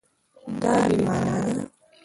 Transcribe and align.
دا 0.61 0.73
بې 0.87 0.97
مانا 1.05 1.37
ده 1.55 1.63